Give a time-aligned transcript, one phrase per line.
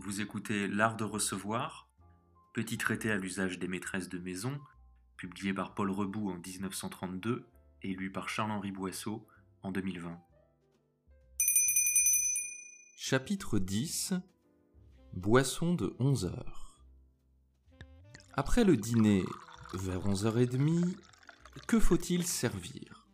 [0.00, 1.88] Vous écoutez L'Art de recevoir,
[2.54, 4.60] petit traité à l'usage des maîtresses de maison,
[5.16, 7.44] publié par Paul Rebout en 1932
[7.82, 9.26] et lu par Charles-Henri Boisseau
[9.62, 10.20] en 2020.
[12.96, 14.14] Chapitre 10
[15.14, 16.78] Boisson de 11 heures.
[18.34, 19.24] Après le dîner,
[19.74, 20.94] vers 11h30,
[21.66, 23.08] que faut-il servir?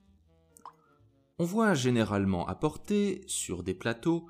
[1.39, 4.29] On voit généralement apporter, sur des plateaux,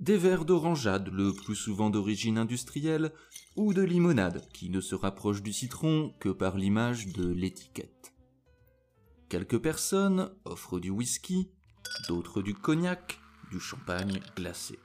[0.00, 3.12] des verres d'orangeade, le plus souvent d'origine industrielle,
[3.56, 8.14] ou de limonade, qui ne se rapproche du citron que par l'image de l'étiquette.
[9.28, 11.48] Quelques personnes offrent du whisky,
[12.08, 14.78] d'autres du cognac, du champagne glacé.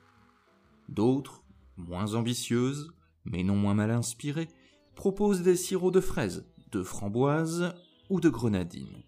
[0.87, 1.43] D'autres,
[1.77, 2.91] moins ambitieuses,
[3.25, 4.49] mais non moins mal inspirées,
[4.95, 7.73] proposent des sirops de fraises, de framboises
[8.09, 9.03] ou de grenadines.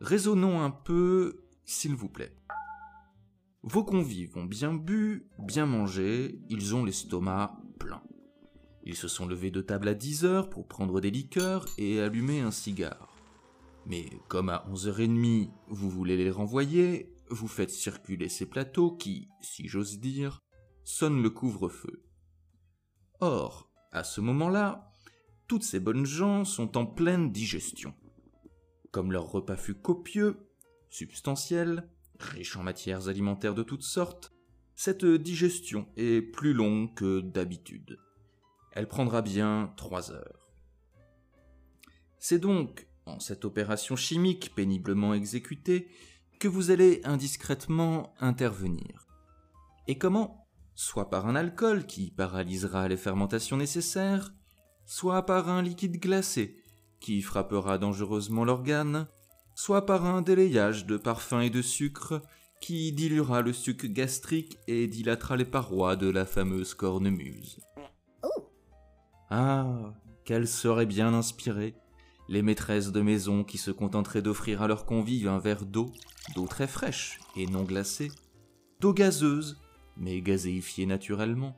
[0.00, 2.34] Raisonnons un peu, s'il vous plaît.
[3.68, 8.00] Vos convives ont bien bu, bien mangé, ils ont l'estomac plein.
[8.84, 12.38] Ils se sont levés de table à 10 heures pour prendre des liqueurs et allumer
[12.38, 13.12] un cigare.
[13.84, 19.66] Mais comme à 11h30, vous voulez les renvoyer, vous faites circuler ces plateaux qui, si
[19.66, 20.44] j'ose dire,
[20.84, 22.04] sonnent le couvre-feu.
[23.18, 24.92] Or, à ce moment-là,
[25.48, 27.94] toutes ces bonnes gens sont en pleine digestion.
[28.92, 30.36] Comme leur repas fut copieux,
[30.88, 34.32] substantiel, riche en matières alimentaires de toutes sortes,
[34.74, 37.98] cette digestion est plus longue que d'habitude.
[38.72, 40.52] Elle prendra bien trois heures.
[42.18, 45.88] C'est donc, en cette opération chimique péniblement exécutée,
[46.38, 49.06] que vous allez indiscrètement intervenir.
[49.88, 50.46] Et comment?
[50.74, 54.34] Soit par un alcool qui paralysera les fermentations nécessaires,
[54.84, 56.62] soit par un liquide glacé
[57.00, 59.08] qui frappera dangereusement l'organe,
[59.56, 62.20] soit par un délayage de parfums et de sucre
[62.60, 67.58] qui diluera le suc gastrique et dilatera les parois de la fameuse cornemuse.
[69.30, 69.94] Ah,
[70.26, 71.74] qu'elles seraient bien inspirées,
[72.28, 75.90] les maîtresses de maison qui se contenteraient d'offrir à leurs convives un verre d'eau,
[76.34, 78.10] d'eau très fraîche et non glacée,
[78.80, 79.58] d'eau gazeuse,
[79.96, 81.56] mais gazéifiée naturellement,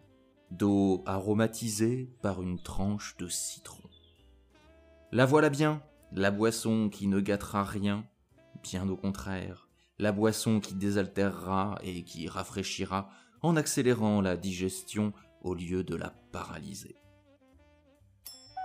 [0.52, 3.82] d'eau aromatisée par une tranche de citron.
[5.10, 5.82] La voilà bien,
[6.12, 8.04] la boisson qui ne gâtera rien,
[8.62, 13.10] bien au contraire, la boisson qui désaltérera et qui rafraîchira
[13.42, 16.96] en accélérant la digestion au lieu de la paralyser.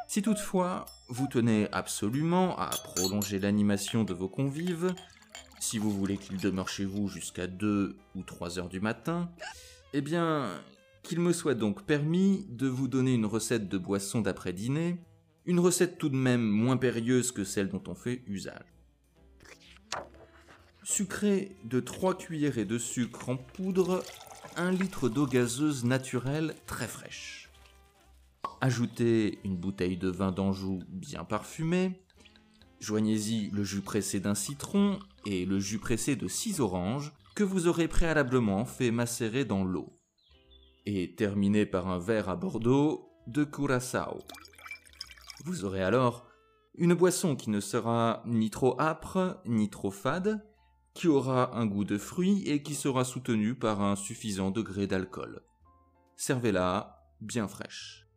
[0.08, 4.94] Si toutefois vous tenez absolument à prolonger l'animation de vos convives,
[5.60, 9.32] si vous voulez qu'ils demeurent chez vous jusqu'à 2 ou 3 heures du matin,
[9.94, 10.50] eh bien,
[11.04, 15.00] qu'il me soit donc permis de vous donner une recette de boisson d'après-dîner
[15.46, 18.74] une recette tout de même moins périlleuse que celle dont on fait usage.
[20.84, 24.04] Sucré de 3 cuillerées de sucre en poudre,
[24.58, 27.50] 1 litre d'eau gazeuse naturelle très fraîche.
[28.62, 32.00] Ajoutez une bouteille de vin d'Anjou bien parfumé.
[32.80, 37.68] Joignez-y le jus pressé d'un citron et le jus pressé de 6 oranges que vous
[37.68, 39.90] aurez préalablement fait macérer dans l'eau.
[40.86, 44.20] Et terminez par un verre à Bordeaux de curaçao.
[45.44, 46.26] Vous aurez alors
[46.76, 50.42] une boisson qui ne sera ni trop âpre, ni trop fade,
[50.94, 55.42] qui aura un goût de fruits et qui sera soutenue par un suffisant degré d'alcool.
[56.16, 58.08] Servez-la bien fraîche.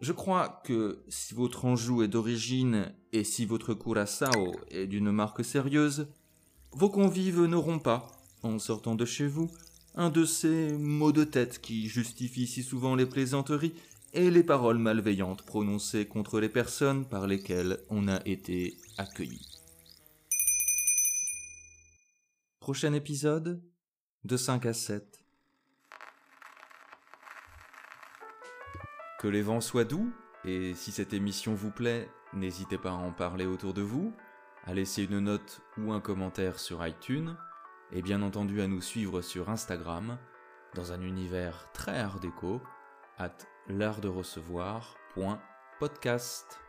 [0.00, 5.44] Je crois que si votre Anjou est d'origine et si votre Curaçao est d'une marque
[5.44, 6.08] sérieuse,
[6.72, 8.08] vos convives n'auront pas,
[8.42, 9.50] en sortant de chez vous,
[9.94, 13.74] un de ces mots de tête qui justifient si souvent les plaisanteries
[14.12, 19.46] et les paroles malveillantes prononcées contre les personnes par lesquelles on a été accueilli.
[22.60, 23.62] Prochain épisode
[24.24, 25.24] de 5 à 7.
[29.18, 30.12] Que les vents soient doux,
[30.44, 34.14] et si cette émission vous plaît, n'hésitez pas à en parler autour de vous,
[34.64, 37.36] à laisser une note ou un commentaire sur iTunes,
[37.90, 40.18] et bien entendu à nous suivre sur Instagram,
[40.74, 42.60] dans un univers très art déco,
[43.18, 46.67] at l'art de recevoir.podcast.